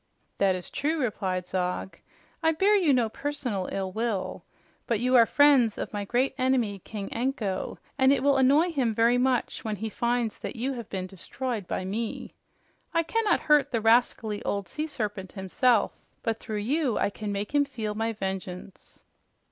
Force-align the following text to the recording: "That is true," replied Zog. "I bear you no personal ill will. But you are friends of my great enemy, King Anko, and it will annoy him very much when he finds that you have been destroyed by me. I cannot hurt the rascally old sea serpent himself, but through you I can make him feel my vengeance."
"That 0.39 0.55
is 0.55 0.71
true," 0.71 0.99
replied 0.99 1.45
Zog. 1.45 1.99
"I 2.41 2.53
bear 2.53 2.75
you 2.75 2.91
no 2.91 3.07
personal 3.07 3.69
ill 3.71 3.91
will. 3.91 4.43
But 4.87 4.99
you 4.99 5.15
are 5.15 5.27
friends 5.27 5.77
of 5.77 5.93
my 5.93 6.05
great 6.05 6.33
enemy, 6.39 6.79
King 6.79 7.13
Anko, 7.13 7.77
and 7.99 8.11
it 8.11 8.23
will 8.23 8.37
annoy 8.37 8.71
him 8.71 8.95
very 8.95 9.19
much 9.19 9.63
when 9.63 9.75
he 9.75 9.89
finds 9.89 10.39
that 10.39 10.55
you 10.55 10.73
have 10.73 10.89
been 10.89 11.05
destroyed 11.05 11.67
by 11.67 11.85
me. 11.85 12.33
I 12.95 13.03
cannot 13.03 13.41
hurt 13.41 13.71
the 13.71 13.79
rascally 13.79 14.41
old 14.43 14.67
sea 14.67 14.87
serpent 14.87 15.33
himself, 15.33 16.01
but 16.23 16.39
through 16.39 16.57
you 16.65 16.97
I 16.97 17.11
can 17.11 17.31
make 17.31 17.53
him 17.53 17.63
feel 17.63 17.93
my 17.93 18.11
vengeance." 18.11 19.01